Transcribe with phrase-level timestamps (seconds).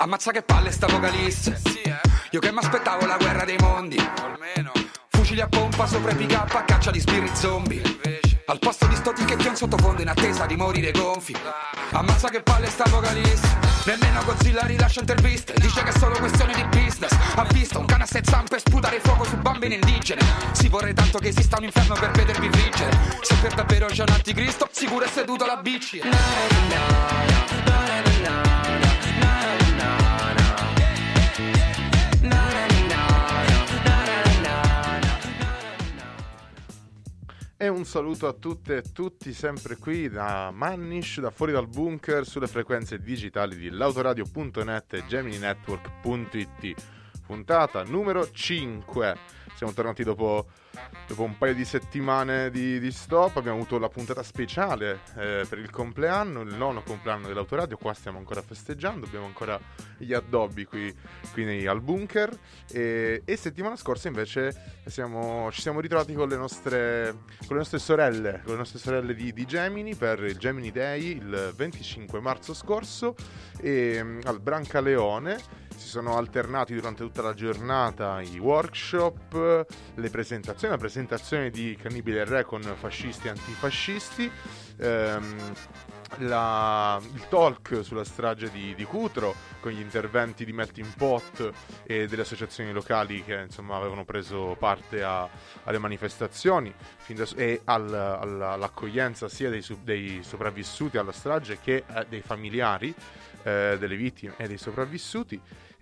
[0.00, 1.52] Ammazza che palle sta vocalista.
[2.30, 3.98] Io che mi aspettavo la guerra dei mondi.
[3.98, 4.70] Almeno.
[5.08, 7.82] Fucili a pompa sopra i pick up a caccia di spiriti zombie.
[8.46, 11.36] Al posto di sto ticket in sottofondo in attesa di morire gonfi.
[11.90, 13.48] Ammazza che palle sta vocalista.
[13.86, 15.54] Nemmeno Godzilla rilascia interviste.
[15.56, 17.10] Dice che è solo questione di business.
[17.34, 20.22] Ha visto un cane a sei zampe sputare fuoco su bambini indigene.
[20.52, 22.96] Si vorrei tanto che esista un inferno per vedervi friggere.
[23.22, 26.00] Se per davvero c'è un anticristo, sicuro è seduto la bici.
[37.60, 42.24] E un saluto a tutte e tutti, sempre qui da Mannish, da fuori dal bunker,
[42.24, 46.74] sulle frequenze digitali di lautoradio.net e gemininetwork.it.
[47.26, 49.16] Puntata numero 5.
[49.56, 50.46] Siamo tornati dopo,
[51.06, 53.36] dopo un paio di settimane di, di, stop.
[53.36, 57.76] Abbiamo avuto la puntata speciale eh, per il compleanno, il nono compleanno dell'autoradio.
[57.76, 59.06] Qua stiamo ancora festeggiando.
[59.06, 59.58] Abbiamo ancora
[59.96, 60.94] gli addobbi qui,
[61.32, 62.36] qui nei, al bunker.
[62.70, 67.78] E, e, settimana scorsa invece siamo, ci siamo ritrovati con le nostre, con le nostre
[67.78, 72.52] sorelle, con le nostre sorelle di, di, Gemini per il Gemini Day il 25 marzo
[72.52, 73.14] scorso
[73.60, 80.76] e, al Brancaleone si sono alternati durante tutta la giornata i workshop, le presentazioni, la
[80.76, 84.30] presentazione di Cannibile Re con fascisti e antifascisti,
[84.78, 85.54] ehm,
[86.18, 91.50] la, il talk sulla strage di, di, Cutro con gli interventi di Melting Pot
[91.84, 95.28] e delle associazioni locali che insomma avevano preso parte a,
[95.64, 96.72] alle manifestazioni
[97.08, 102.94] da, e al, all'accoglienza sia dei, dei, sopravvissuti alla strage che eh, dei familiari
[103.42, 105.40] eh, delle vittime e dei sopravvissuti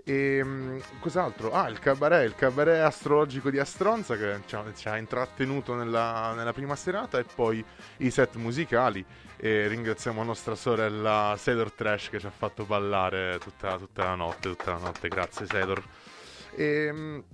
[0.09, 1.51] e um, cos'altro?
[1.51, 6.33] Ah, il cabaret, il cabaret astrologico di Astronza che ci ha, ci ha intrattenuto nella,
[6.33, 7.65] nella, prima serata e poi
[7.97, 9.05] i set musicali.
[9.37, 14.49] E ringraziamo nostra sorella Sailor Trash che ci ha fatto ballare tutta, tutta la notte,
[14.51, 15.09] tutta la notte.
[15.09, 15.83] Grazie Sailor.
[16.55, 17.25] E, um,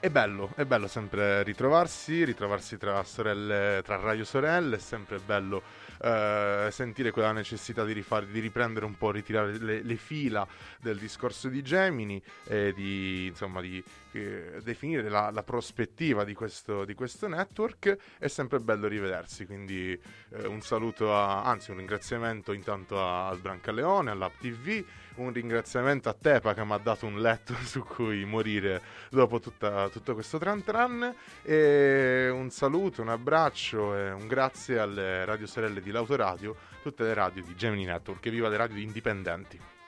[0.00, 5.62] è bello, è bello sempre ritrovarsi, ritrovarsi tra sorelle, tra radio sorelle, è sempre bello
[6.02, 10.46] eh, sentire quella necessità di, rifare, di, riprendere un po', ritirare le, le fila
[10.80, 16.84] del discorso di Gemini e di, insomma, di eh, definire la, la, prospettiva di questo,
[16.84, 17.96] di questo, network.
[18.18, 23.38] È sempre bello rivedersi, quindi eh, un saluto, a, anzi un ringraziamento intanto a, al
[23.38, 24.84] Brancaleone, all'App TV
[25.16, 29.88] un ringraziamento a Tepa che mi ha dato un letto su cui morire dopo tutta,
[29.88, 35.80] tutto questo tran tran e un saluto, un abbraccio e un grazie alle radio sorelle
[35.80, 39.79] di L'Autoradio, tutte le radio di Gemini Network, viva le radio indipendenti.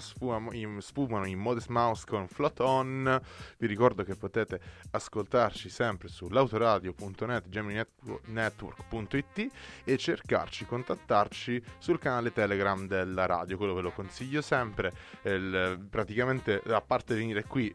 [0.00, 3.20] Sfuma, sfuma, in, sfumano in Modest Mouse con Float On,
[3.58, 4.60] vi ricordo che potete
[4.90, 9.50] ascoltarci sempre su lautoradio.net, gemininetwork.it
[9.84, 14.92] e cercarci, contattarci sul canale Telegram della radio, quello ve lo consiglio sempre.
[15.22, 17.74] Il, praticamente, a parte venire qui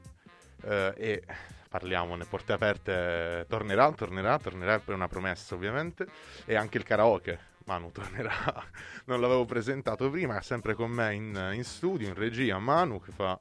[0.63, 1.23] eh, e
[1.69, 6.05] parliamone, porte aperte, tornerà, tornerà, tornerà per una promessa ovviamente,
[6.45, 8.33] e anche il karaoke Manu tornerà,
[9.05, 13.11] non l'avevo presentato prima, è sempre con me in, in studio, in regia, Manu che
[13.11, 13.39] fa,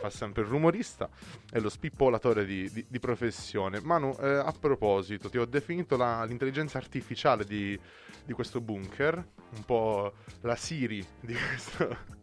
[0.00, 1.08] fa, sempre il rumorista,
[1.50, 3.80] è lo spippolatore di, di, di professione.
[3.80, 7.78] Manu, eh, a proposito, ti ho definito la, l'intelligenza artificiale di,
[8.24, 10.12] di, questo bunker, un po'
[10.42, 12.16] la Siri di questo...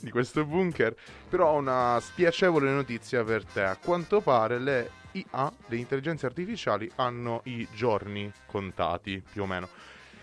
[0.00, 0.96] di questo bunker,
[1.28, 3.62] però ho una spiacevole notizia per te.
[3.62, 9.68] A quanto pare le IA, le intelligenze artificiali, hanno i giorni contati, più o meno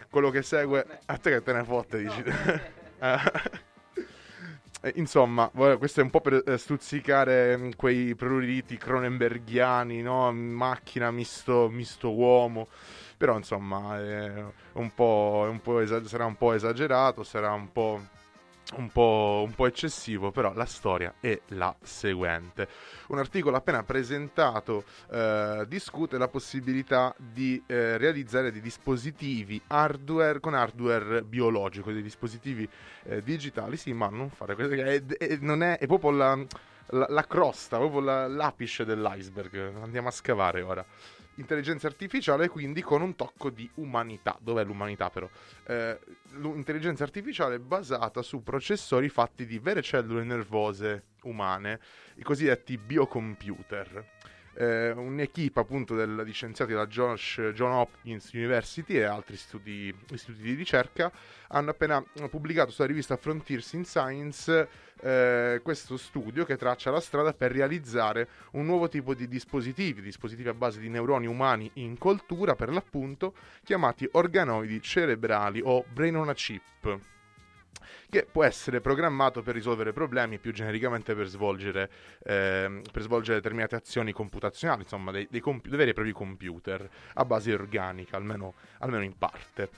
[0.10, 2.24] quello che segue, a te che te ne fotte, dici.
[4.82, 10.32] Eh, insomma, questo è un po' per eh, stuzzicare mm, quei pruriti cronenberghiani, no?
[10.32, 12.68] Macchina misto, misto uomo.
[13.18, 14.00] Però, insomma,
[14.74, 14.94] un
[15.50, 18.00] un esag- sarà un po' esagerato, sarà un po'
[18.76, 22.68] un po', un po', eccessivo, però la storia è la seguente.
[23.08, 30.54] Un articolo appena presentato eh, discute la possibilità di eh, realizzare dei dispositivi hardware con
[30.54, 32.68] hardware biologico, dei dispositivi
[33.04, 33.78] eh, digitali.
[33.78, 36.36] Sì, ma non fare questo, è, è, non è, è proprio la,
[36.88, 39.82] la, la crosta, proprio la, l'apice dell'iceberg.
[39.82, 40.86] Andiamo a scavare ora
[41.40, 44.38] intelligenza artificiale quindi con un tocco di umanità.
[44.40, 45.28] Dov'è l'umanità però?
[45.66, 46.00] Eh,
[46.36, 51.80] l'intelligenza artificiale è basata su processori fatti di vere cellule nervose umane,
[52.16, 54.06] i cosiddetti biocomputer
[54.60, 60.42] eh, un'equipe appunto del, di scienziati della Josh, John Hopkins University e altri studi, istituti
[60.42, 61.10] di ricerca
[61.48, 64.68] hanno appena pubblicato sulla rivista Frontiers in Science
[65.02, 70.50] eh, questo studio che traccia la strada per realizzare un nuovo tipo di dispositivi, dispositivi
[70.50, 73.34] a base di neuroni umani in coltura per l'appunto,
[73.64, 77.18] chiamati organoidi cerebrali o brain on a chip
[78.10, 81.90] che può essere programmato per risolvere problemi più genericamente per svolgere,
[82.24, 86.90] eh, per svolgere determinate azioni computazionali, insomma dei, dei, compi- dei, veri e propri computer
[87.14, 89.70] a base organica, almeno, almeno in parte.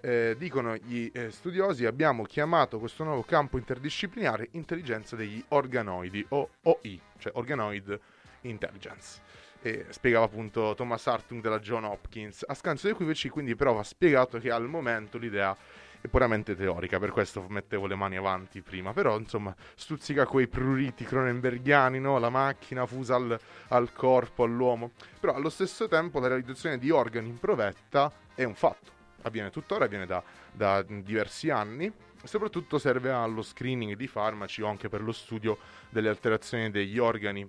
[0.00, 6.50] Eh, dicono gli eh, studiosi, abbiamo chiamato questo nuovo campo interdisciplinare intelligenza degli organoidi o
[6.62, 7.98] OI, cioè Organoid
[8.42, 9.20] Intelligence.
[9.60, 12.44] E spiegava appunto Thomas Hartung della John Hopkins.
[12.46, 15.56] A scanso di equivoci, quindi, però va spiegato che al momento l'idea
[16.00, 21.04] è puramente teorica, per questo mettevo le mani avanti prima, però insomma stuzzica quei pruriti
[21.04, 22.18] cronenberghiani, no?
[22.18, 23.38] la macchina fusa al,
[23.68, 28.54] al corpo, all'uomo, però allo stesso tempo la realizzazione di organi in provetta è un
[28.54, 28.90] fatto,
[29.22, 31.92] avviene tuttora, avviene da, da diversi anni,
[32.24, 37.48] soprattutto serve allo screening di farmaci o anche per lo studio delle alterazioni degli organi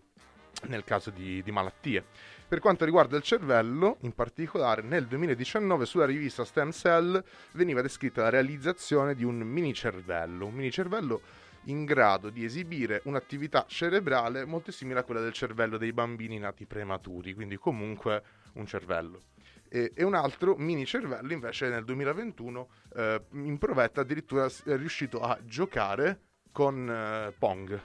[0.67, 2.05] nel caso di, di malattie.
[2.49, 8.23] Per quanto riguarda il cervello, in particolare nel 2019 sulla rivista Stem Cell veniva descritta
[8.23, 11.21] la realizzazione di un mini cervello, un mini cervello
[11.65, 16.65] in grado di esibire un'attività cerebrale molto simile a quella del cervello dei bambini nati
[16.65, 19.21] prematuri, quindi comunque un cervello.
[19.69, 25.19] E, e un altro mini cervello invece nel 2021 eh, in provetta addirittura è riuscito
[25.19, 27.79] a giocare con eh, Pong.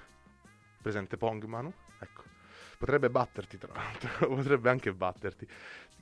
[0.81, 1.84] Presente Pong, Manu?
[2.85, 5.49] Potrebbe batterti tra l'altro, potrebbe anche batterti.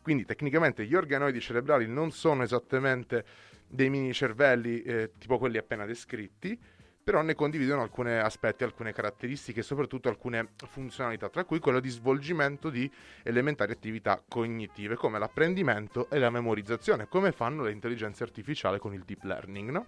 [0.02, 3.24] Quindi tecnicamente gli organoidi cerebrali non sono esattamente
[3.68, 6.58] dei mini cervelli eh, tipo quelli appena descritti,
[7.00, 11.88] però ne condividono alcuni aspetti, alcune caratteristiche e soprattutto alcune funzionalità, tra cui quella di
[11.88, 12.90] svolgimento di
[13.22, 19.04] elementari attività cognitive come l'apprendimento e la memorizzazione, come fanno le intelligenze artificiali con il
[19.04, 19.86] deep learning, no?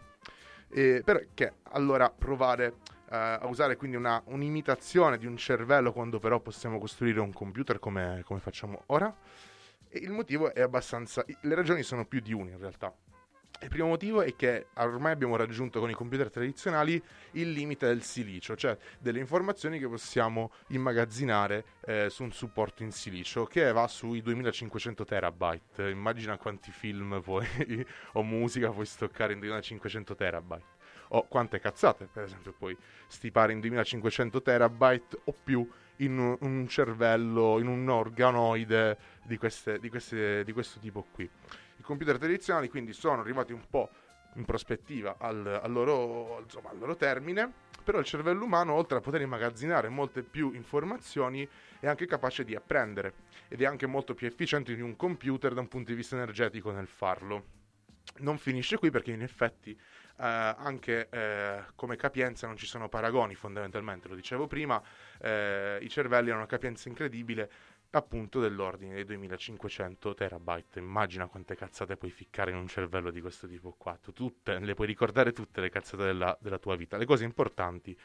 [0.71, 2.75] E perché allora provare
[3.11, 7.79] eh, a usare quindi una, un'imitazione di un cervello quando però possiamo costruire un computer
[7.79, 9.15] come, come facciamo ora?
[9.89, 11.25] E il motivo è abbastanza...
[11.27, 12.93] le ragioni sono più di una in realtà.
[13.61, 18.03] Il primo motivo è che ormai abbiamo raggiunto con i computer tradizionali il limite del
[18.03, 23.87] silicio, cioè delle informazioni che possiamo immagazzinare eh, su un supporto in silicio che va
[23.87, 25.89] sui 2500 terabyte.
[25.89, 27.47] Immagina quanti film puoi,
[28.13, 30.75] o musica puoi stoccare in 2500 terabyte
[31.09, 35.69] o quante cazzate, per esempio, puoi stipare in 2500 terabyte o più
[35.99, 41.29] in un cervello, in un organoide di, queste, di, queste, di questo tipo qui.
[41.77, 43.91] I computer tradizionali quindi sono arrivati un po'
[44.35, 47.53] in prospettiva al, al loro, insomma, al loro termine,
[47.85, 52.55] però il cervello umano, oltre a poter immagazzinare molte più informazioni, è anche capace di
[52.55, 53.13] apprendere
[53.49, 56.73] ed è anche molto più efficiente di un computer da un punto di vista energetico
[56.73, 57.63] nel farlo.
[58.19, 59.79] Non finisce qui perché in effetti
[60.17, 64.83] eh, anche eh, come capienza non ci sono paragoni fondamentalmente, lo dicevo prima,
[65.21, 67.51] eh, i cervelli hanno una capienza incredibile
[67.91, 70.79] appunto dell'ordine dei 2500 terabyte.
[70.79, 73.99] Immagina quante cazzate puoi ficcare in un cervello di questo tipo qua.
[74.01, 77.97] Tu tutte, le puoi ricordare tutte le cazzate della, della tua vita, le cose importanti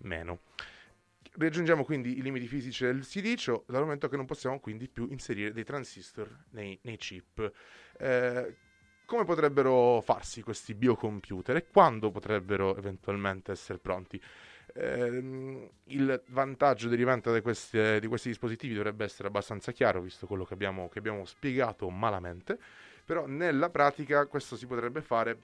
[0.00, 0.40] meno.
[1.38, 5.52] Raggiungiamo quindi i limiti fisici del silicio dal momento che non possiamo quindi più inserire
[5.52, 7.52] dei transistor nei, nei chip.
[7.98, 8.56] Eh,
[9.06, 14.20] come potrebbero farsi questi biocomputer e quando potrebbero eventualmente essere pronti?
[14.76, 20.44] ehm, il vantaggio derivante da queste, di questi dispositivi dovrebbe essere abbastanza chiaro, visto quello
[20.44, 22.58] che abbiamo, che abbiamo spiegato malamente,
[23.04, 25.38] però nella pratica questo si potrebbe fare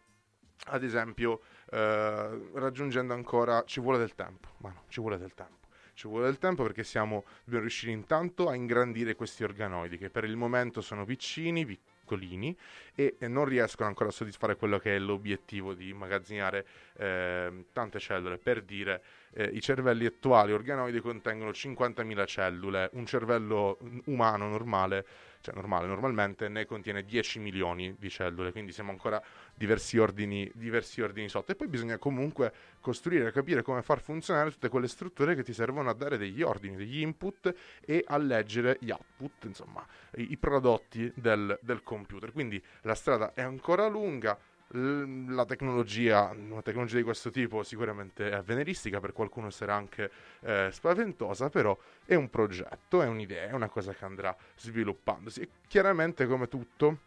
[0.66, 1.40] ad esempio
[1.70, 6.26] eh, raggiungendo ancora ci vuole del tempo ma no ci vuole del tempo ci vuole
[6.26, 10.80] del tempo perché siamo, dobbiamo riuscire intanto a ingrandire questi organoidi che per il momento
[10.80, 11.64] sono piccini,
[12.12, 12.56] piccolini
[12.94, 16.66] e, non riescono ancora a soddisfare quello che è l'obiettivo di immagazzinare
[16.96, 18.38] eh, tante cellule.
[18.38, 19.02] Per dire,
[19.32, 25.04] eh, i cervelli attuali organoidi contengono 50.000 cellule, un cervello umano normale
[25.42, 29.20] cioè normale, normalmente ne contiene 10 milioni di cellule, quindi siamo ancora
[29.54, 31.52] diversi ordini, diversi ordini sotto.
[31.52, 35.90] E poi bisogna comunque costruire, capire come far funzionare tutte quelle strutture che ti servono
[35.90, 37.54] a dare degli ordini, degli input
[37.84, 42.32] e a leggere gli output, insomma, i, i prodotti del, del computer.
[42.32, 44.38] Quindi la strada è ancora lunga
[44.74, 50.70] la tecnologia, una tecnologia di questo tipo sicuramente è avveniristica, per qualcuno sarà anche eh,
[50.72, 55.42] spaventosa, però è un progetto, è un'idea, è una cosa che andrà sviluppandosi.
[55.42, 57.00] E chiaramente, come tutto,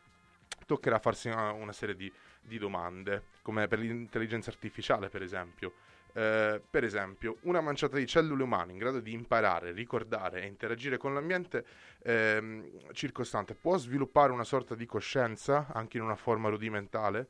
[0.67, 2.11] toccherà farsi una, una serie di,
[2.45, 5.73] di, domande, come per l'intelligenza artificiale, per esempio.
[6.17, 10.95] Eh, per esempio, una manciata di cellule umane in grado di imparare, ricordare e interagire
[10.95, 11.65] con l'ambiente
[12.03, 17.27] eh, circostante può sviluppare una sorta di coscienza, anche in una forma rudimentale?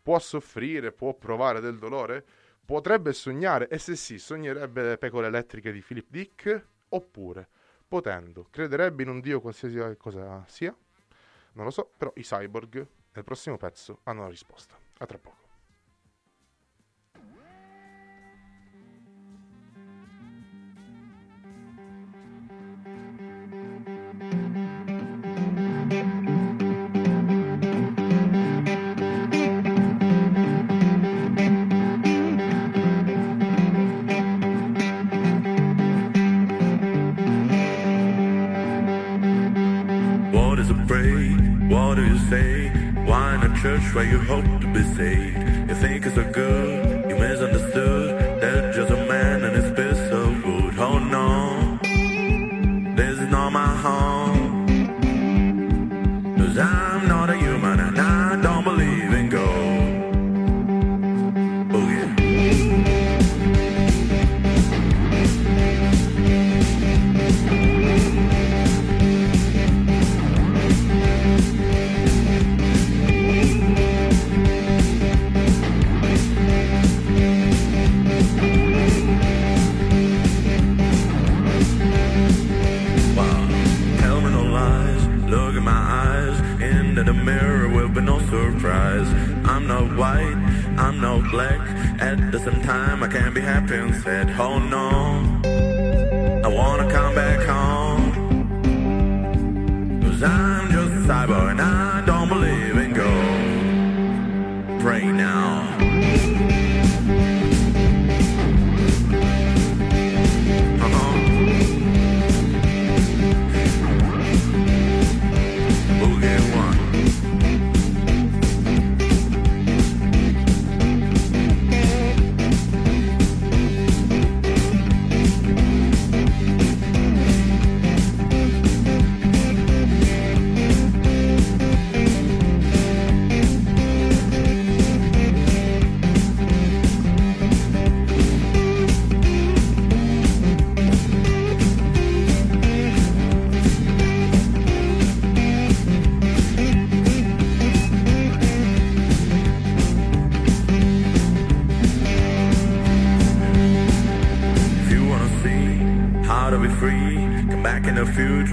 [0.00, 2.24] Può soffrire, può provare del dolore?
[2.64, 3.66] Potrebbe sognare?
[3.66, 6.66] E se sì, sognerebbe le pecore elettriche di Philip Dick?
[6.90, 7.48] Oppure,
[7.88, 10.72] potendo, crederebbe in un dio qualsiasi cosa sia?
[11.54, 14.76] Non lo so, però i cyborg nel prossimo pezzo hanno la risposta.
[14.98, 15.48] A tra poco.
[43.08, 45.38] Why in a church where you hope to be saved?
[45.70, 48.07] You think it's a good, you misunderstood.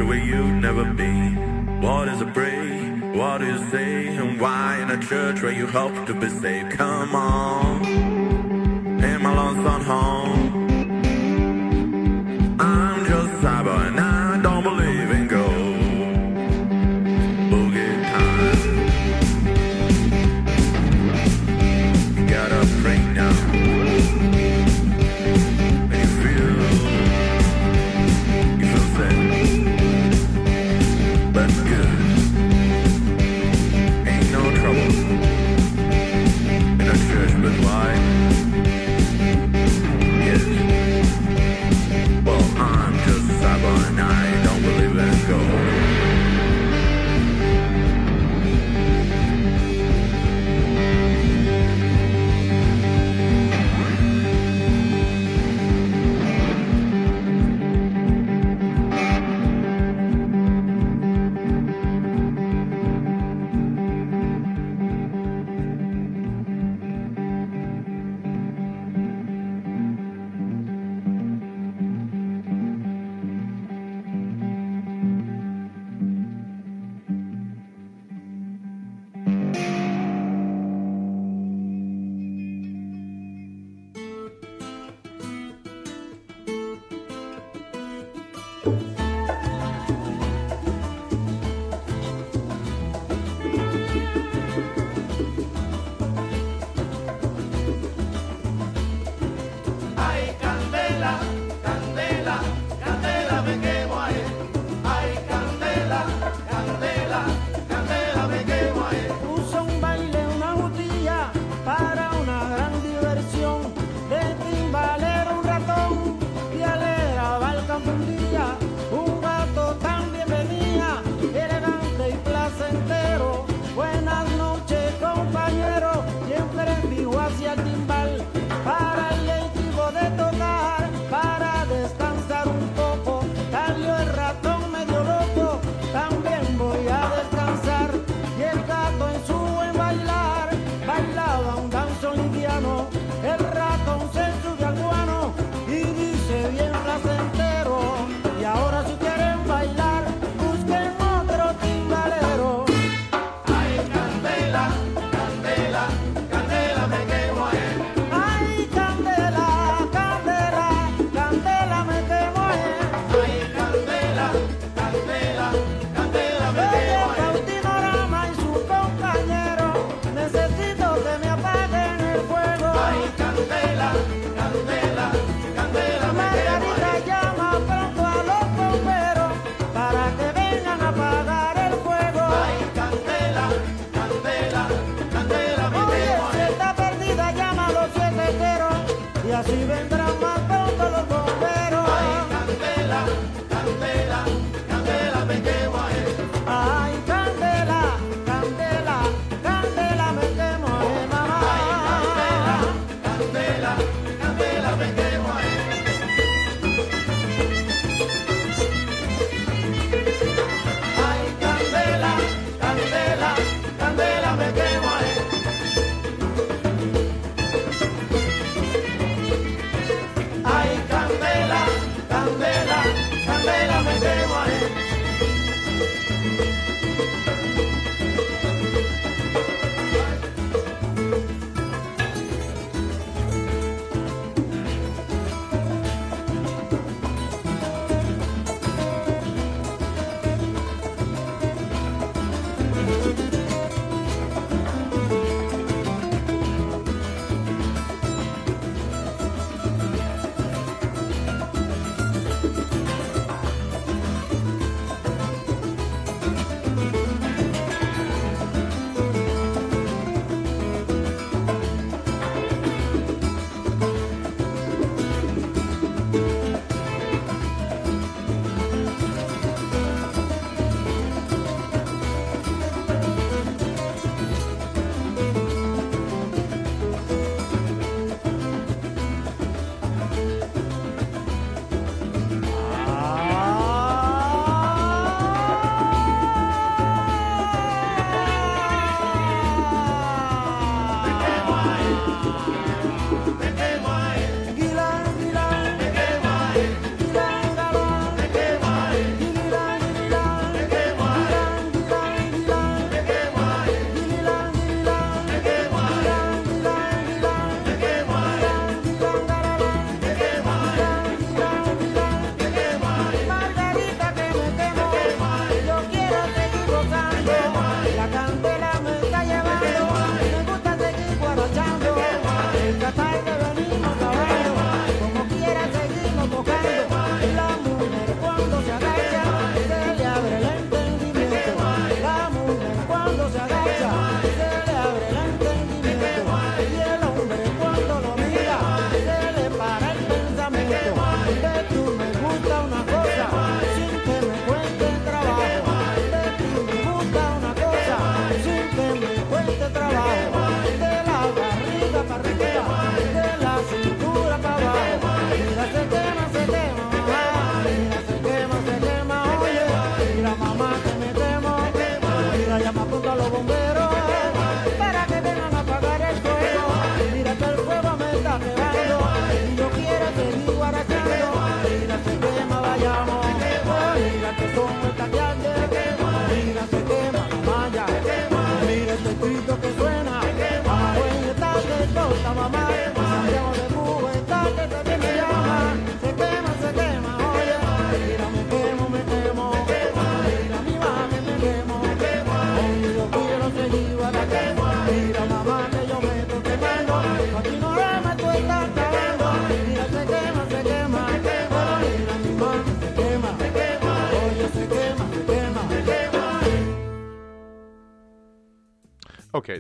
[0.04, 1.82] Where you've never been.
[1.82, 3.16] What is a break?
[3.16, 6.72] What do you say and why in a church where you hope to be saved?
[6.72, 10.45] Come on, in my lonesome home.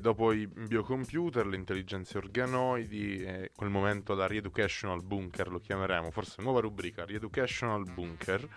[0.05, 6.43] Dopo i biocomputer, le intelligenze organoidi, e quel momento la Reeducational Bunker lo chiameremo, forse
[6.43, 8.47] nuova rubrica, Reeducational Bunker.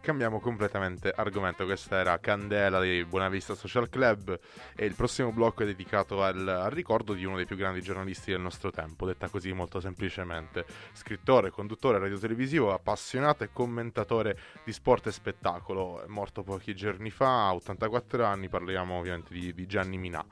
[0.00, 4.36] Cambiamo completamente argomento, questa era Candela di Buonavista Social Club
[4.74, 8.32] e il prossimo blocco è dedicato al, al ricordo di uno dei più grandi giornalisti
[8.32, 10.66] del nostro tempo, detta così molto semplicemente.
[10.94, 17.46] Scrittore, conduttore radiotelevisivo, appassionato e commentatore di sport e spettacolo, è morto pochi giorni fa,
[17.46, 20.24] a 84 anni, parliamo ovviamente di, di Gianni Minà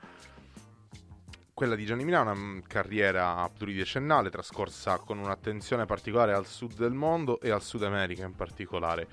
[1.57, 7.39] quella di Gianni è una carriera pluridecennale trascorsa con un'attenzione particolare al sud del mondo
[7.39, 9.07] e al Sud America in particolare.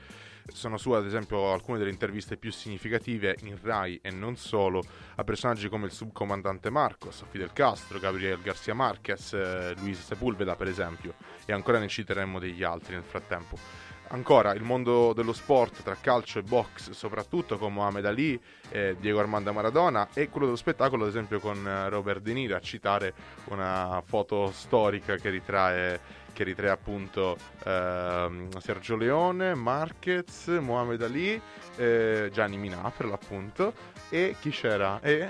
[0.52, 4.82] Sono sue ad esempio alcune delle interviste più significative in Rai e non solo
[5.14, 10.68] a personaggi come il subcomandante Marcos, Fidel Castro, Gabriel Garcia Marquez, eh, Luis Sepulveda per
[10.68, 11.14] esempio
[11.46, 13.56] e ancora ne citeremmo degli altri nel frattempo.
[14.14, 19.18] Ancora il mondo dello sport tra calcio e box, soprattutto con Mohamed Ali, eh, Diego
[19.18, 23.12] Armando Maradona e quello dello spettacolo, ad esempio, con eh, Robert De Niro, a citare
[23.46, 26.00] una foto storica che ritrae,
[26.32, 31.42] che ritrae appunto ehm, Sergio Leone, Marquez, Mohamed Ali,
[31.74, 33.74] eh, Gianni Minà per l'appunto,
[34.10, 35.00] e chi c'era?
[35.02, 35.28] E,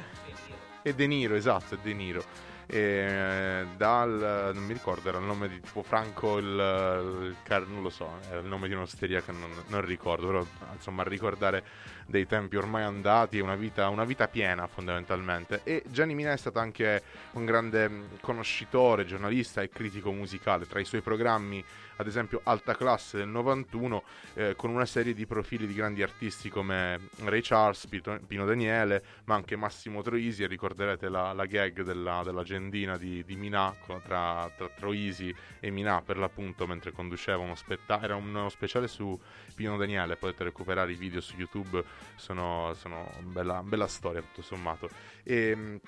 [0.83, 5.61] e De Niro, esatto, De Niro e dal non mi ricordo era il nome di
[5.61, 9.51] tipo Franco il, il car- non lo so era il nome di un'osteria che non,
[9.67, 11.63] non ricordo però insomma ricordare
[12.07, 15.61] dei tempi ormai andati una vita, una vita piena fondamentalmente.
[15.65, 20.67] E Gianni Mina è stato anche un grande conoscitore giornalista e critico musicale.
[20.67, 21.65] Tra i suoi programmi
[21.97, 24.03] ad esempio Alta Classe del 91
[24.35, 29.03] eh, con una serie di profili di grandi artisti come Ray Charles, Pito- Pino Daniele
[29.25, 34.69] ma anche Massimo Troisi ricorderete la, la gag della, dell'agendina di, di Minà tra, tra
[34.69, 39.19] Troisi e Minà per l'appunto mentre conduceva uno spettacolo era uno speciale su
[39.55, 41.83] Pino Daniele potete recuperare i video su YouTube
[42.17, 44.89] sono, sono bella, bella storia tutto sommato.
[45.23, 45.81] E,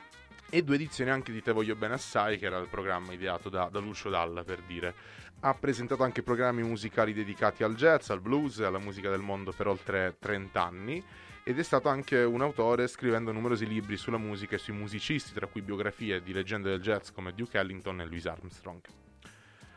[0.51, 3.69] e due edizioni anche di Te voglio bene assai che era il programma ideato da,
[3.71, 4.95] da Lucio Dalla per dire
[5.41, 9.53] ha presentato anche programmi musicali dedicati al jazz, al blues e alla musica del mondo
[9.53, 11.05] per oltre 30 anni
[11.49, 15.47] ed è stato anche un autore scrivendo numerosi libri sulla musica e sui musicisti, tra
[15.47, 18.81] cui biografie di leggende del jazz come Duke Ellington e Louis Armstrong.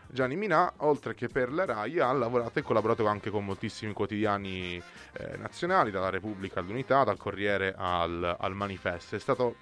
[0.08, 4.77] Gianni Minà, oltre che per la RAI, ha lavorato e collaborato anche con moltissimi quotidiani
[4.77, 9.15] eh, nazionali, dalla Repubblica all'Unità, dal Corriere al, al Manifesto.
[9.15, 9.58] È stato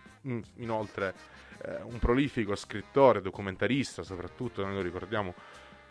[0.55, 1.13] inoltre
[1.63, 5.33] eh, un prolifico scrittore, documentarista, soprattutto noi lo ricordiamo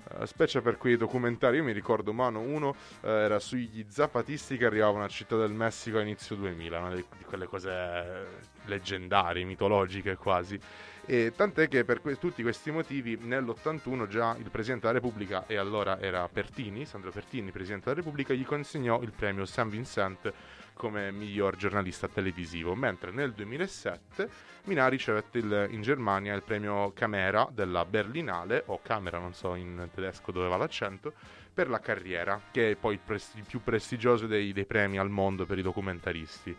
[0.09, 4.67] Uh, specie per quei documentari, io mi ricordo mano uno uh, era sugli zapatisti che
[4.67, 8.27] arrivavano a Città del Messico a inizio 2000, una di, quelle cose
[8.67, 10.61] leggendarie, mitologiche quasi.
[11.05, 15.57] E tant'è che per que- tutti questi motivi nell'81 già il Presidente della Repubblica, e
[15.57, 20.33] allora era Pertini, Sandro Pertini, Presidente della Repubblica, gli consegnò il premio San Vincent
[20.77, 27.49] come miglior giornalista televisivo, mentre nel 2007 Minà ricevette il, in Germania il premio Camera
[27.51, 31.15] della Berlinale, o Camera, non so in tedesco dove va l'accento,
[31.55, 35.09] per la carriera, che è poi il, presti- il più prestigioso dei, dei premi al
[35.09, 36.57] mondo per i documentaristi.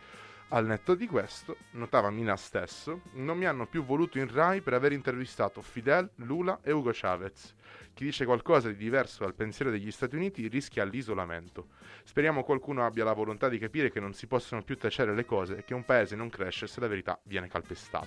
[0.49, 4.73] Al netto di questo, notava Mina stesso, non mi hanno più voluto in Rai per
[4.73, 7.53] aver intervistato Fidel, Lula e Ugo Chavez.
[7.97, 11.69] Chi dice qualcosa di diverso dal pensiero degli Stati Uniti rischia l'isolamento.
[12.03, 15.57] Speriamo qualcuno abbia la volontà di capire che non si possono più tacere le cose
[15.57, 18.05] e che un paese non cresce se la verità viene calpestata.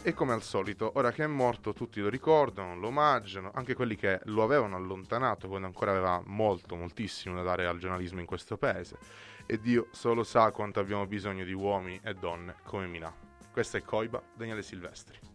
[0.00, 3.96] E come al solito, ora che è morto, tutti lo ricordano, lo omaggiano, anche quelli
[3.96, 8.56] che lo avevano allontanato quando ancora aveva molto, moltissimo da dare al giornalismo in questo
[8.56, 8.96] paese.
[9.44, 13.28] E Dio solo sa quanto abbiamo bisogno di uomini e donne come Minà.
[13.52, 15.29] Questa è Coiba, Daniele Silvestri.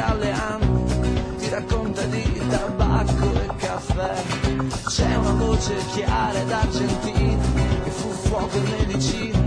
[0.00, 0.34] Ande
[1.38, 4.14] ti racconta di tabacco e caffè.
[4.88, 7.42] C'è una voce chiara ed argentina
[7.84, 9.38] che fu fuoco e medicina,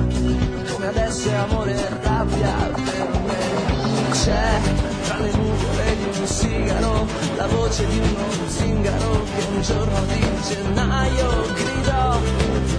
[0.71, 4.11] come adesso è amore e rabbia per me.
[4.11, 4.59] C'è
[5.03, 5.82] tra le nuvole
[6.23, 7.05] un sigaro
[7.35, 12.19] la voce di uno zingaro che un giorno di gennaio gridò.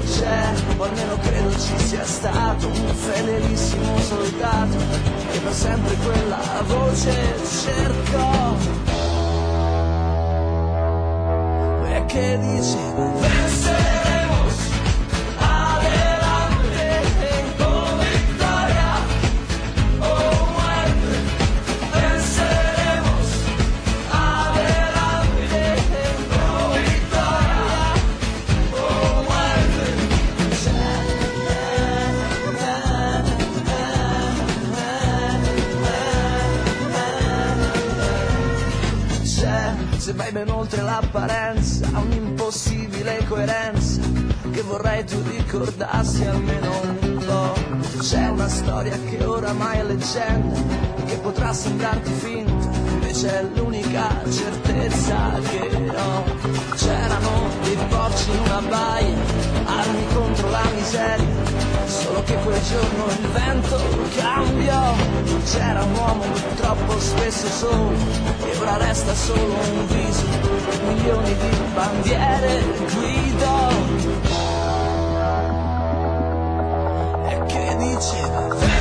[0.06, 4.76] C'è, o almeno credo ci sia stato, un fedelissimo soldato
[5.30, 7.12] che per sempre quella voce
[7.62, 8.56] cercò.
[11.86, 13.43] E che dice,
[40.44, 44.02] ben oltre l'apparenza, un'impossibile coerenza
[44.52, 47.98] che vorrei tu ricordassi almeno un po'.
[47.98, 50.60] C'è una storia che oramai è leggenda,
[51.06, 56.24] che potrà sembrarti finta, invece è l'unica certezza che ho.
[56.76, 57.33] C'erano
[58.14, 59.16] porci in una baia,
[59.64, 61.26] armi contro la miseria,
[61.86, 63.80] solo che quel giorno il vento
[64.16, 64.94] cambiò.
[65.44, 66.24] C'era un uomo
[66.56, 67.92] troppo spesso solo,
[68.44, 70.24] e ora resta solo un viso,
[70.86, 72.62] milioni di bandiere
[72.94, 73.68] guidò.
[77.26, 78.73] E che dice,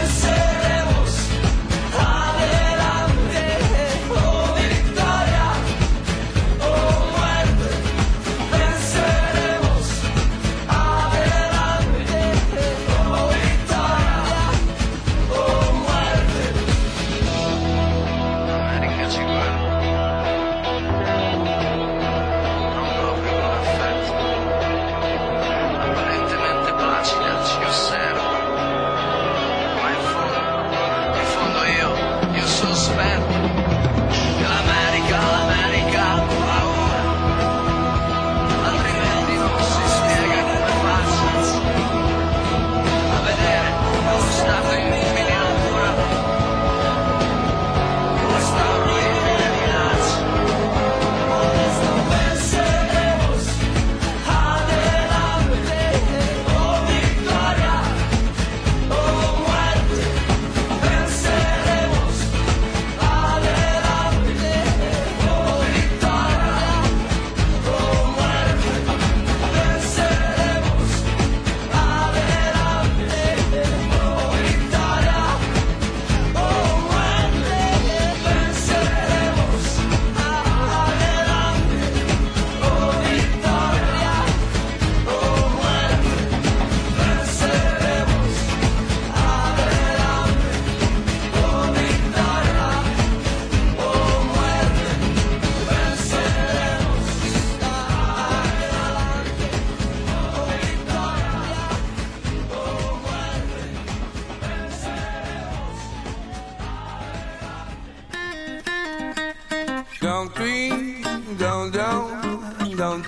[110.03, 111.01] Don't tweet,
[111.37, 113.05] don't don't, don't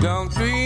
[0.00, 0.59] down three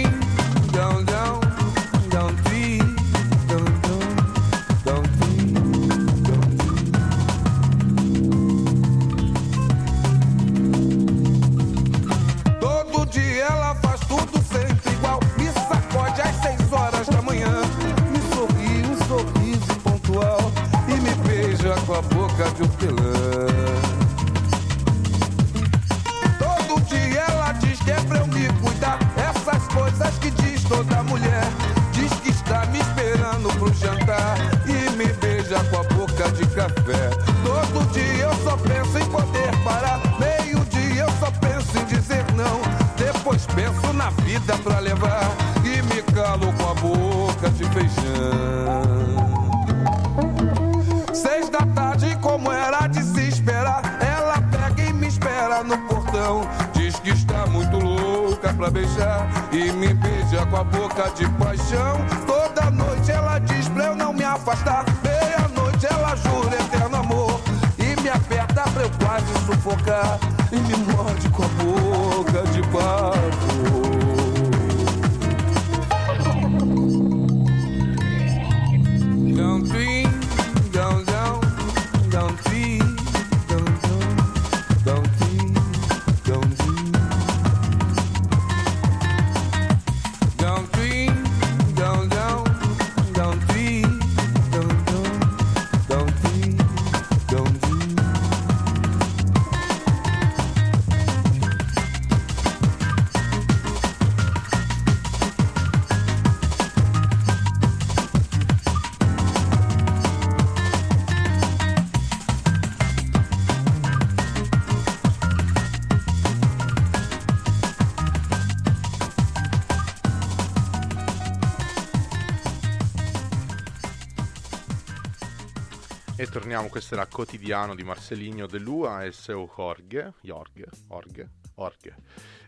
[126.44, 131.96] Torniamo, questo era Quotidiano di Marceligno De Lua e Seu Jorge, Jorge, Jorge, Jorge.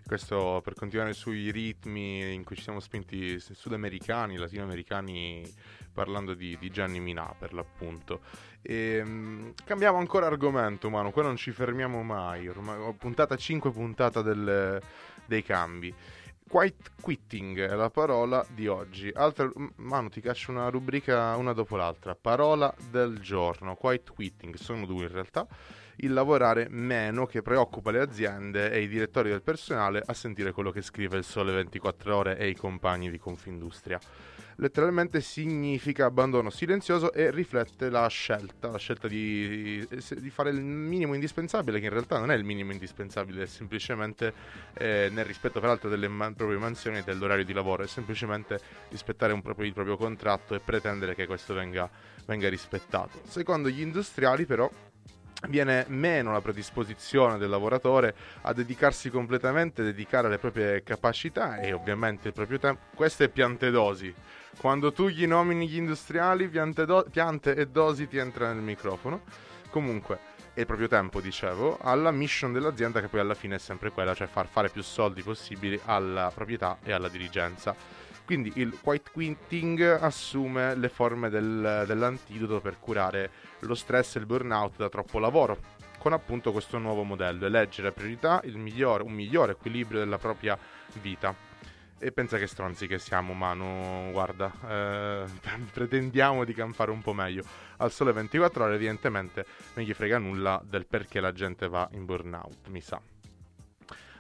[0.06, 5.50] Questo per continuare sui ritmi in cui ci siamo spinti sudamericani, latinoamericani,
[5.94, 8.20] parlando di, di Gianni Minà per l'appunto.
[8.60, 14.20] E, mm, cambiamo ancora argomento, mano, qua non ci fermiamo mai, ormai puntata 5 puntata
[14.20, 14.78] del-
[15.24, 15.92] dei cambi.
[16.48, 19.10] Quiet quitting è la parola di oggi.
[19.12, 22.14] Altra, Manu, ti caccio una rubrica una dopo l'altra.
[22.14, 23.74] Parola del giorno.
[23.74, 25.44] Quiet quitting, sono due in realtà.
[25.96, 30.70] Il lavorare meno che preoccupa le aziende e i direttori del personale a sentire quello
[30.70, 33.98] che scrive il Sole 24 Ore e i compagni di Confindustria.
[34.58, 41.12] Letteralmente significa abbandono silenzioso e riflette la scelta, la scelta di, di fare il minimo
[41.12, 44.32] indispensabile, che in realtà non è il minimo indispensabile, è semplicemente
[44.72, 49.34] eh, nel rispetto peraltro delle man- proprie mansioni e dell'orario di lavoro, è semplicemente rispettare
[49.34, 51.90] un proprio, il proprio contratto e pretendere che questo venga,
[52.24, 53.20] venga rispettato.
[53.24, 54.70] Secondo gli industriali però
[55.48, 62.28] viene meno la predisposizione del lavoratore a dedicarsi completamente, dedicare le proprie capacità e ovviamente
[62.28, 62.80] il proprio tempo.
[62.94, 64.14] Queste piante dosi.
[64.58, 69.22] Quando tu gli nomini gli industriali, piante, do- piante e dosi ti entra nel microfono.
[69.70, 70.18] Comunque,
[70.54, 74.14] e il proprio tempo, dicevo, alla mission dell'azienda che poi alla fine è sempre quella,
[74.14, 77.76] cioè far fare più soldi possibili alla proprietà e alla dirigenza.
[78.24, 83.30] Quindi il white quitting assume le forme del- dell'antidoto per curare
[83.60, 85.58] lo stress e il burnout da troppo lavoro,
[85.98, 90.58] con appunto questo nuovo modello, eleggere a priorità il migliore, un migliore equilibrio della propria
[91.00, 91.45] vita.
[91.98, 95.24] E pensa che stronzi che siamo, Manu, guarda, eh,
[95.72, 97.42] pretendiamo di campare un po' meglio.
[97.78, 102.04] Al sole 24 ore evidentemente non gli frega nulla del perché la gente va in
[102.04, 103.00] burnout, mi sa.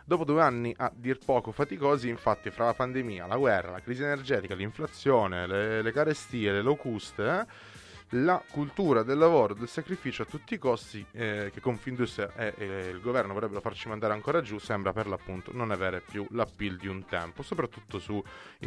[0.08, 4.04] Dopo due anni a dir poco faticosi, infatti, fra la pandemia, la guerra, la crisi
[4.04, 7.46] energetica, l'inflazione, le, le carestie, le locuste, eh,
[8.10, 12.66] la cultura del lavoro, del sacrificio a tutti i costi eh, che Confindustria e, e,
[12.90, 16.86] il governo vorrebbero farci mandare ancora giù sembra per l'appunto non avere più l'appeal di
[16.86, 18.22] un tempo, soprattutto sui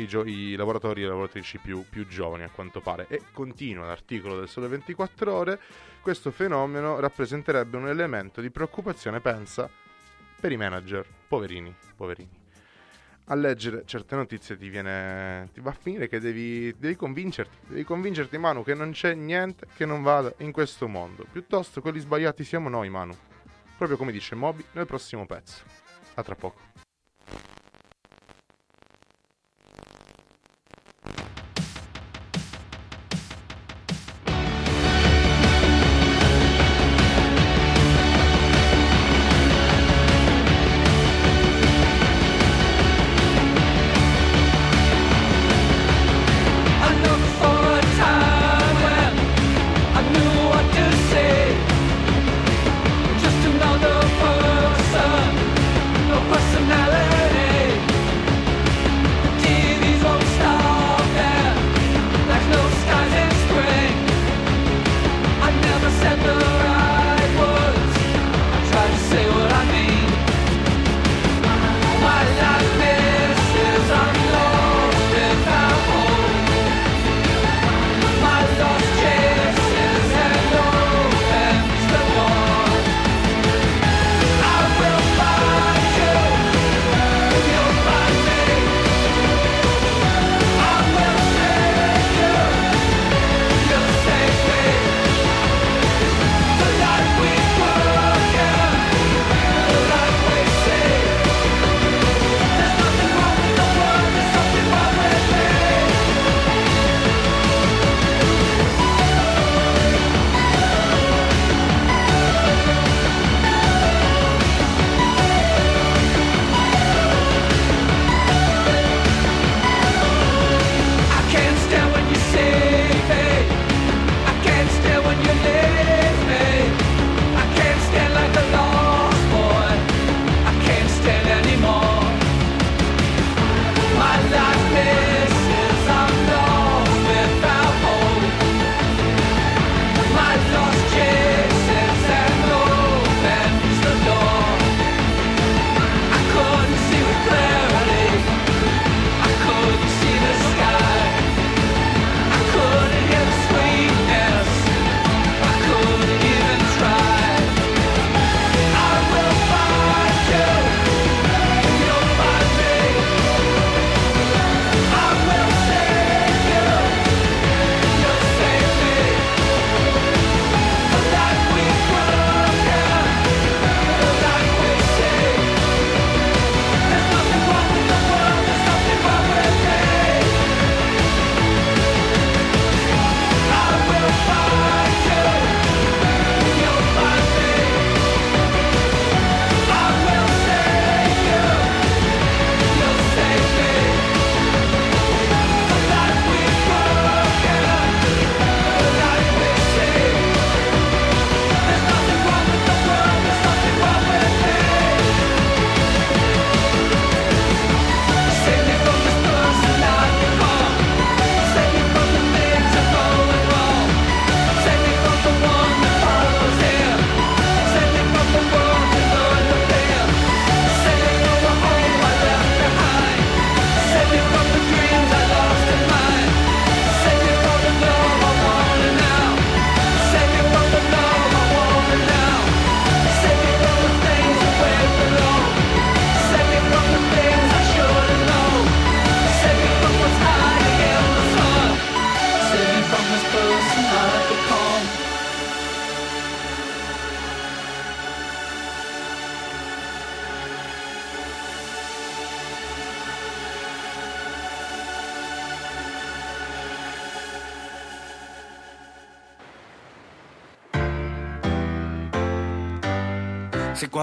[0.07, 3.05] gio- lavoratori e lavoratrici più, più giovani a quanto pare.
[3.07, 5.59] E continua l'articolo del Sole 24 Ore,
[6.01, 9.69] questo fenomeno rappresenterebbe un elemento di preoccupazione, pensa,
[10.39, 12.47] per i manager, poverini, poverini
[13.32, 17.84] a leggere certe notizie ti, viene, ti va a finire che devi, devi convincerti, devi
[17.84, 21.25] convincerti Manu che non c'è niente che non vada in questo mondo.
[21.32, 23.15] Piuttosto quelli sbagliati siamo noi Manu.
[23.77, 25.63] Proprio come dice Moby nel prossimo pezzo.
[26.15, 26.59] A tra poco.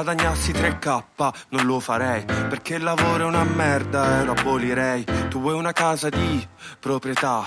[0.03, 1.05] Guadagnassi 3k
[1.49, 5.05] non lo farei Perché il lavoro è una merda e lo abolirei.
[5.31, 6.47] Tu vuoi una casa di
[6.79, 7.45] proprietà?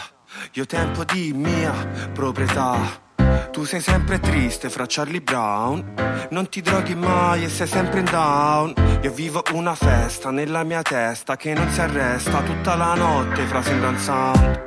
[0.54, 1.72] Io tempo di mia
[2.12, 3.08] proprietà.
[3.52, 5.94] Tu sei sempre triste fra Charlie Brown.
[6.32, 8.74] Non ti droghi mai e sei sempre in down.
[9.04, 13.62] Io vivo una festa nella mia testa Che non si arresta tutta la notte fra
[13.62, 14.66] sembra un sound.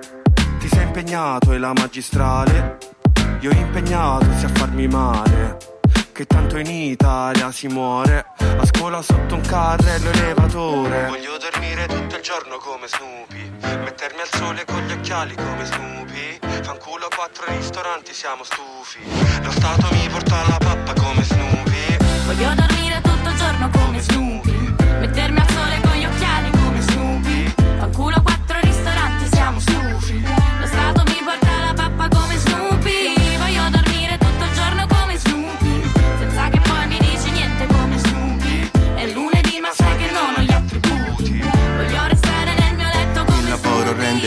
[0.60, 2.78] Ti sei impegnato e la magistrale.
[3.40, 5.71] Io impegnato sia a farmi male
[6.12, 8.26] Che tanto in Italia si muore.
[8.36, 11.06] A scuola sotto un carrello elevatore.
[11.06, 13.50] Voglio dormire tutto il giorno come Snoopy.
[13.82, 16.38] Mettermi al sole con gli occhiali come Snoopy.
[16.62, 18.98] Fanculo quattro ristoranti siamo stufi.
[19.42, 21.96] Lo Stato mi porta alla pappa come Snoopy.
[22.26, 24.74] Voglio dormire tutto il giorno come Snoopy.
[25.00, 25.41] Mettermi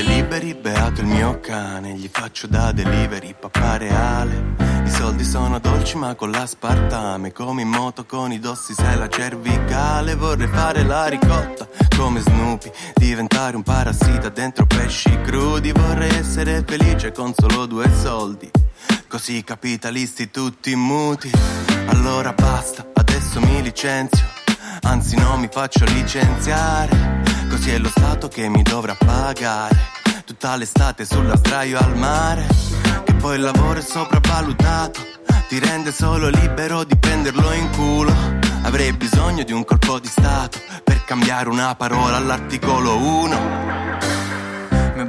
[0.02, 4.56] liberi, beato il mio cane Gli faccio da delivery, papà reale.
[4.86, 9.08] I soldi sono dolci ma con l'aspartame Come in moto con i dossi sei la
[9.08, 10.16] cervicale.
[10.16, 15.72] Vorrei fare la ricotta come Snoopy Diventare un parassita dentro pesci crudi.
[15.72, 18.50] Vorrei essere felice con solo due soldi.
[19.08, 21.32] Così capitalisti tutti muti.
[21.88, 24.45] Allora basta, adesso mi licenzio
[24.84, 27.24] Anzi no mi faccio licenziare.
[27.50, 29.76] Così è lo Stato che mi dovrà pagare.
[30.26, 32.48] Tutta l'estate sulla sdraio al mare.
[33.04, 35.00] Che poi il lavoro è sopravvalutato.
[35.48, 38.14] Ti rende solo libero di prenderlo in culo.
[38.66, 43.85] Avrei bisogno di un colpo di Stato Per cambiare una parola all'articolo 1 Mi ha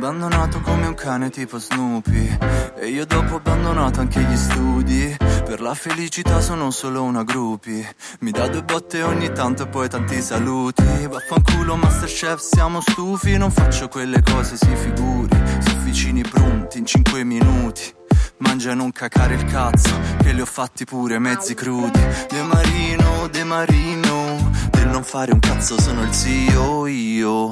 [0.06, 2.38] abbandonato come un cane tipo Snoopy.
[2.78, 5.16] E io dopo ho abbandonato anche gli studi.
[5.18, 7.96] Per la felicità sono solo una groupie.
[8.20, 10.84] Mi dà due botte ogni tanto e poi tanti saluti.
[11.08, 13.36] Vaffanculo Masterchef siamo stufi.
[13.36, 15.36] Non faccio quelle cose si figuri.
[15.58, 17.94] Sofficini pronti in 5 minuti.
[18.38, 22.00] Mangia e non cacare il cazzo Che li ho fatti pure mezzi crudi.
[22.28, 24.25] De Marino, De Marino
[24.70, 27.48] Del non fare un cazzo sono il zio io.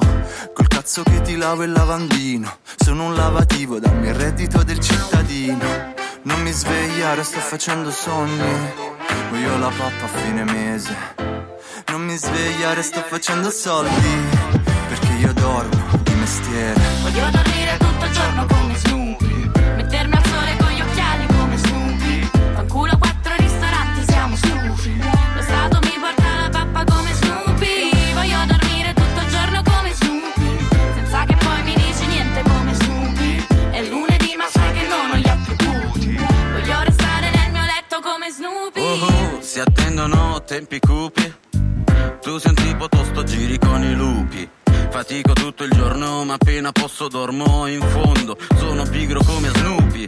[0.53, 2.57] Col cazzo che ti lavo il lavandino.
[2.77, 5.93] Sono un lavativo, dammi il reddito del cittadino.
[6.23, 8.73] Non mi svegliare, sto facendo sogni.
[9.29, 10.95] Voglio la pappa a fine mese.
[11.87, 14.17] Non mi svegliare, sto facendo soldi.
[14.87, 16.81] Perché io dormo di mestiere.
[17.01, 19.04] Voglio dormire tutto il giorno come Snoopy
[39.55, 41.33] si attendono tempi cupi.
[42.21, 44.49] Tu sei un tipo tosto, giri con i lupi.
[44.95, 48.37] Fatico tutto il giorno, ma appena posso dormo in fondo.
[48.55, 50.07] Sono pigro come Snoopy.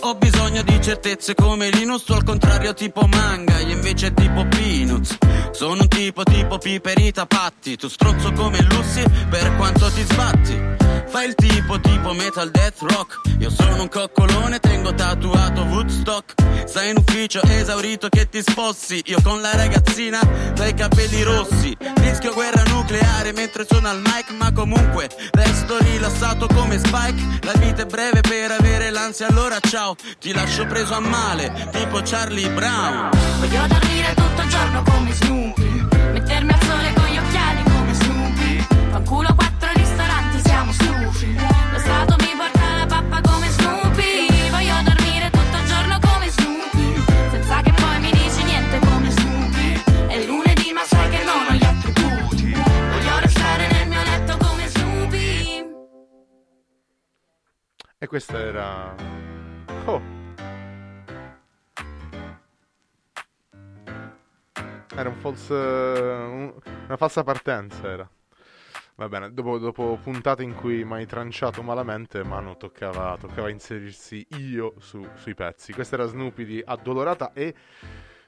[0.00, 5.18] Ho bisogno di certezze come Linus, al contrario tipo manga, io invece tipo Peanuts.
[5.52, 10.74] Sono un tipo tipo piperita patti, tu stronzo come Lucy, per quanto ti sbatti.
[11.06, 16.34] Fai il tipo tipo metal death rock Io sono un coccolone, tengo tatuato Woodstock
[16.66, 20.20] Stai in ufficio esaurito che ti spossi Io con la ragazzina
[20.54, 26.78] dai capelli rossi Rischio guerra nucleare mentre sono al mic Ma comunque resto rilassato come
[26.78, 27.38] Spike.
[27.42, 29.94] La vita è breve per avere l'ansia allora ciao.
[30.18, 33.10] Ti lascio preso a male tipo Charlie Brown.
[33.38, 35.86] Voglio dormire tutto il giorno come Snoopy.
[36.12, 38.66] Mettermi al sole con gli occhiali come Snoopy.
[38.90, 41.34] Fanculo quattro ristoranti, siamo stufi.
[41.72, 42.13] Lo Stato
[58.14, 58.94] questa era...
[59.86, 60.00] Oh.
[64.94, 65.52] Era un false...
[65.52, 66.54] un-
[66.84, 68.08] una falsa partenza era.
[68.94, 74.24] Va bene, dopo, dopo puntate in cui mi hai tranciato malamente, Manu toccava, toccava inserirsi
[74.38, 75.72] io su- sui pezzi.
[75.72, 77.52] Questa era Snoopy di Addolorata e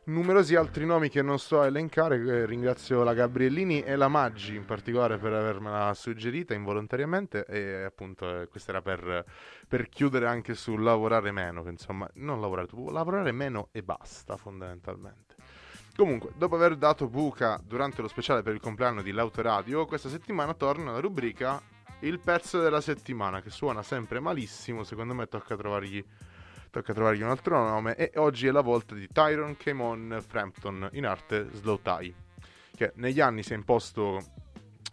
[0.06, 2.16] numerosi altri nomi che non sto a elencare.
[2.16, 7.44] eh, ringrazio la Gabriellini e la Maggi in particolare per avermela suggerita involontariamente.
[7.46, 9.24] E appunto, eh, questa era per,
[9.68, 11.68] per chiudere anche sul lavorare meno.
[11.68, 15.34] Insomma, non lavorare, lavorare meno e basta, fondamentalmente.
[15.96, 20.52] Comunque, dopo aver dato buca durante lo speciale per il compleanno di L'Autoradio, questa settimana
[20.52, 21.60] torna la rubrica
[22.00, 24.84] Il pezzo della settimana, che suona sempre malissimo.
[24.84, 26.04] Secondo me tocca trovargli,
[26.76, 27.96] tocca trovargli un altro nome.
[27.96, 32.14] E oggi è la volta di Tyron Camon Frampton, in arte Slow Tie,
[32.74, 34.22] che negli anni si è imposto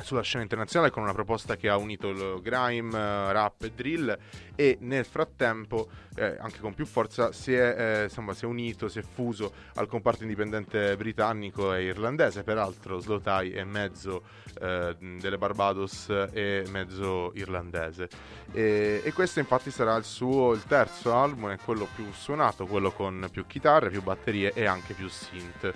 [0.04, 4.18] sulla scena internazionale con una proposta che ha unito il grime, eh, rap e drill
[4.56, 8.88] e nel frattempo, eh, anche con più forza, si è, eh, insomma, si è unito,
[8.88, 14.24] si è fuso al comparto indipendente britannico e irlandese, peraltro Slotai è mezzo
[14.62, 18.10] eh, delle Barbados e mezzo irlandese.
[18.52, 22.92] E, e questo infatti sarà il suo il terzo album, è quello più suonato, quello
[22.92, 25.74] con più chitarre, più batterie e anche più synth.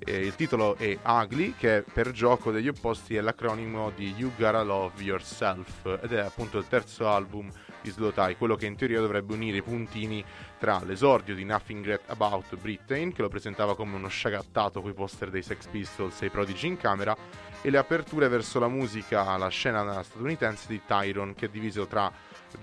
[0.00, 4.62] Eh, il titolo è Ugly, che per gioco degli opposti è l'acronimo di You Gotta
[4.62, 9.34] Love Yourself ed è appunto il terzo album di Slotai, quello che in teoria dovrebbe
[9.34, 10.24] unire i puntini
[10.58, 15.30] tra l'esordio di Nothing Great About Britain, che lo presentava come uno sciagattato coi poster
[15.30, 17.16] dei Sex Pistols e i Prodigy in camera,
[17.60, 22.10] e le aperture verso la musica, la scena statunitense di Tyron, che è diviso tra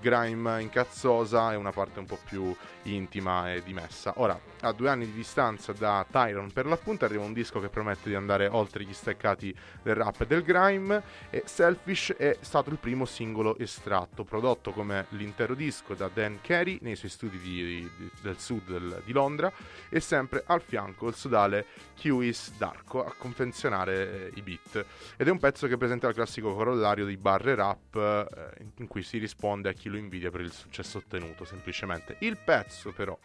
[0.00, 4.14] grime incazzosa e una parte un po' più intima e dimessa.
[4.16, 8.08] Ora, a due anni di distanza da Tyron per l'appunto arriva un disco che promette
[8.08, 12.78] di andare oltre gli steccati del rap e del grime e Selfish è stato il
[12.78, 18.10] primo singolo estratto, prodotto come l'intero disco da Dan Carey nei suoi studi di, di,
[18.20, 19.52] del sud del, di Londra
[19.88, 24.84] e sempre al fianco il sodale Qis Darko a confezionare eh, i beat.
[25.16, 29.02] Ed è un pezzo che presenta il classico corollario di barre rap eh, in cui
[29.02, 32.16] si risponde a chi lo invidia per il successo ottenuto, semplicemente.
[32.20, 33.16] Il pezzo però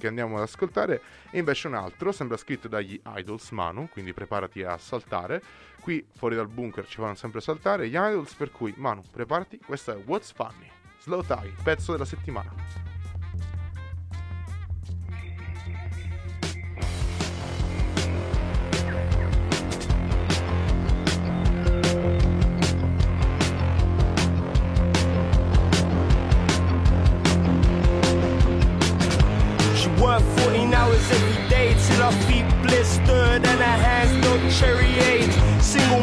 [0.00, 4.64] che andiamo ad ascoltare è invece un altro, sembra scritto dagli Idols Manu, quindi preparati
[4.64, 5.40] a saltare.
[5.80, 9.92] Qui fuori dal bunker ci fanno sempre saltare gli Idols, per cui Manu, preparati, questa
[9.92, 12.89] è What's Funny, Slow Tie, pezzo della settimana.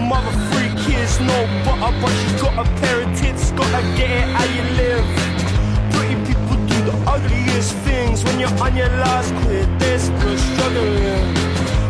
[0.07, 4.27] Mother, three kids, no butter, but she got a pair of tits, gotta get it
[4.35, 5.05] how you live.
[5.91, 11.27] Pretty people do the ugliest things when you're on your last quid, desperate, struggling.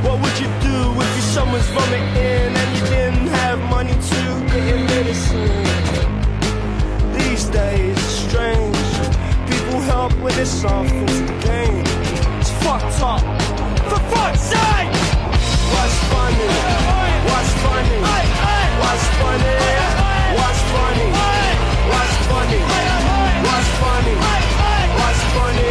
[0.05, 4.21] What would you do if your son was vomiting and you didn't have money to
[4.49, 5.65] get him medicine?
[7.17, 8.77] These days, it's strange.
[9.51, 11.85] People help when there's something to gain.
[12.41, 13.21] It's fucked up.
[13.89, 14.93] For fuck's sake!
[15.73, 16.96] What's funny?
[17.31, 17.99] What's funny?
[18.81, 19.55] What's funny?
[20.37, 21.07] What's funny?
[21.91, 22.61] What's funny?
[23.45, 24.15] What's funny?
[24.99, 25.69] What's funny?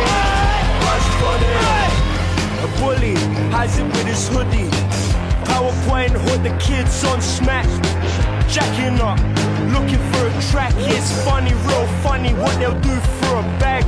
[0.84, 1.52] What's funny?
[2.64, 3.14] A bully
[3.50, 4.70] hides it with his hoodie.
[5.46, 7.66] PowerPoint hood the kids on smack.
[8.48, 9.18] Jacking up,
[9.72, 10.72] looking for a track.
[10.76, 13.84] It's funny, real funny what they'll do for a bag.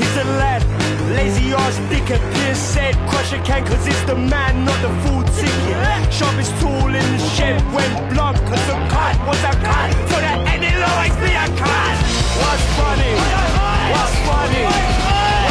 [0.00, 0.64] He's a lad,
[1.12, 4.88] lazy ass dick and Pierce said crush a can cause it's the man, not the
[5.04, 5.76] full ticket.
[6.10, 9.92] Sharpest tool in the shed went blunt cause the cut was a cut.
[10.08, 11.96] So that end'll always be a cut.
[12.40, 13.12] What's funny?
[13.92, 14.64] What's funny?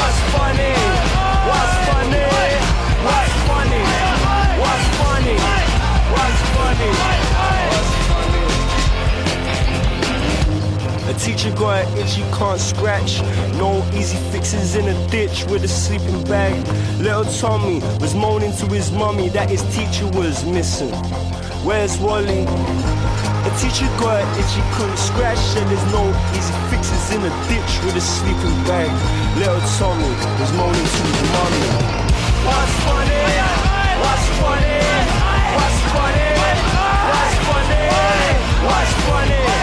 [0.01, 0.73] What's funny?
[1.45, 2.25] What's funny?
[3.05, 3.85] What's funny?
[4.65, 5.37] What's funny?
[6.09, 6.89] What's funny?
[6.89, 7.38] What's
[11.09, 13.23] A teacher got an itch you can't scratch.
[13.57, 16.53] No easy fixes in a ditch with a sleeping bag.
[17.01, 20.93] Little Tommy was moaning to his mummy that his teacher was missing.
[21.65, 22.45] Where's Wally?
[22.45, 25.41] A teacher got an itch he couldn't scratch.
[25.57, 26.05] And there's no
[26.37, 28.93] easy fixes in a ditch with a sleeping bag.
[29.33, 31.65] Little Tommy was moaning to his mummy.
[32.45, 33.25] What's funny?
[33.97, 34.77] What's funny?
[35.57, 36.37] What's funny?
[37.17, 37.81] What's funny?
[38.61, 39.41] What's funny?
[39.41, 39.58] What's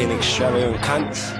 [0.00, 1.34] You fucking extravagant cunts.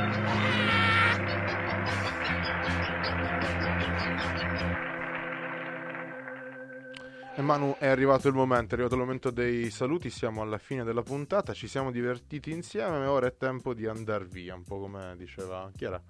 [7.36, 10.84] E Manu, è arrivato il momento, è arrivato il momento dei saluti, siamo alla fine
[10.84, 15.14] della puntata, ci siamo divertiti insieme ora è tempo di andare via, un po' come
[15.16, 16.02] diceva, chi era?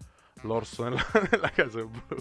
[0.42, 2.16] L'orso nella, nella casa blu.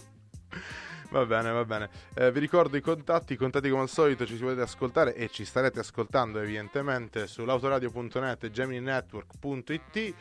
[1.11, 1.89] Va bene, va bene.
[2.13, 5.43] Eh, vi ricordo i contatti, i contatti come al solito ci potete ascoltare e ci
[5.43, 10.13] starete ascoltando evidentemente sull'autoradio.net e gemininetwork.it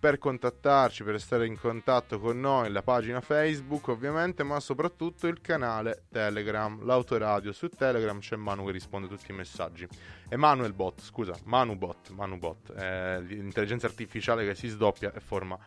[0.00, 5.42] per contattarci, per stare in contatto con noi, la pagina Facebook ovviamente, ma soprattutto il
[5.42, 7.52] canale Telegram, l'autoradio.
[7.52, 9.86] Su Telegram c'è Manu che risponde a tutti i messaggi.
[10.30, 15.58] Emanuel Bot, scusa, Manu Bot, Manu Bot, è l'intelligenza artificiale che si sdoppia e forma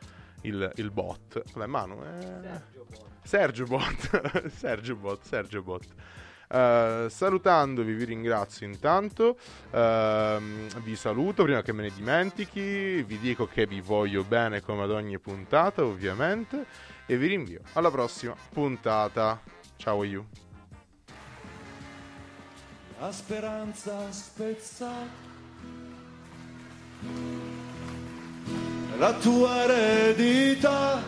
[0.44, 1.44] il, il bot.
[1.54, 2.62] Vabbè, Manu, è...
[3.24, 5.88] Sergio Bot, Sergio Bot, Sergio Bot.
[6.50, 9.38] Eh, salutandovi, vi ringrazio intanto.
[9.72, 13.02] ehm, vi saluto prima che me ne dimentichi.
[13.02, 16.66] Vi dico che vi voglio bene come ad ogni puntata, ovviamente.
[17.06, 19.42] E vi rinvio alla prossima puntata.
[19.78, 20.26] Ciao, you.
[23.00, 25.32] La speranza spezzata.
[28.98, 31.02] La tua eredità.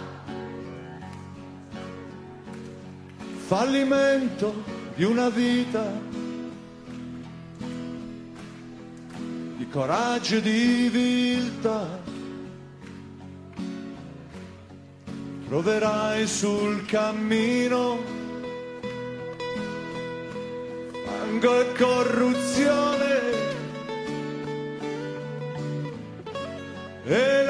[3.48, 4.64] Fallimento
[4.96, 5.84] di una vita.
[9.58, 12.02] Di coraggio e di viltà.
[15.48, 18.16] Troverai sul cammino
[21.36, 23.22] fango e corruzione
[27.06, 27.45] e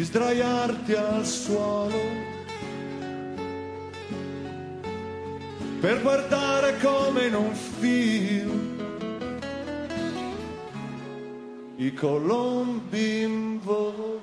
[0.00, 2.00] di sdraiarti al suolo
[5.78, 8.78] per guardare come in un film
[11.76, 14.18] i colombi in volo.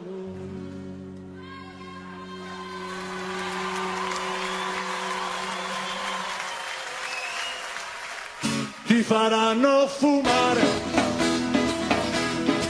[8.88, 10.62] ti faranno fumare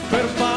[0.10, 0.57] per farti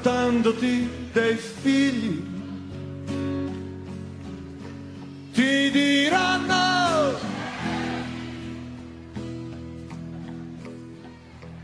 [0.00, 2.24] portandoti dei figli.
[5.32, 7.18] Ti diranno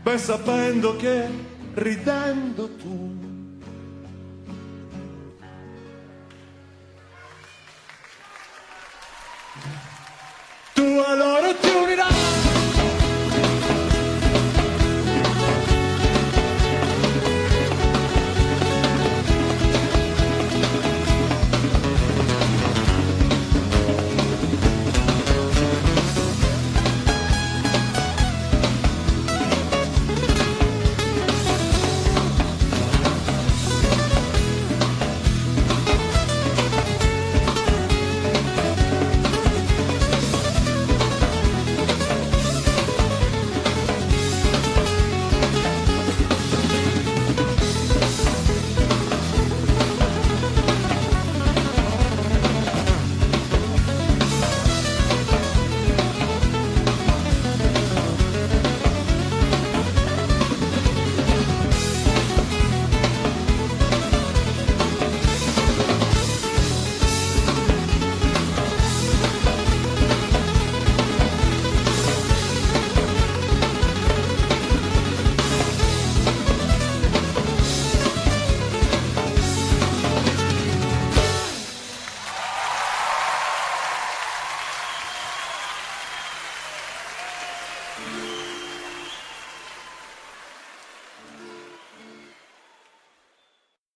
[0.03, 1.27] beh sapendo che
[1.73, 3.26] ridendo tu